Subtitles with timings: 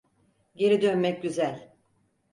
[0.55, 1.73] Geri dönmek güzel.